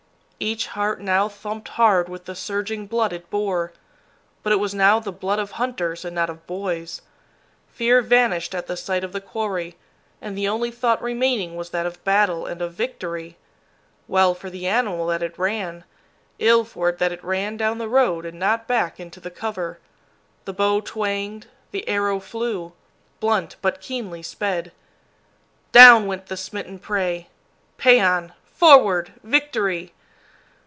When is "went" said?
26.07-26.25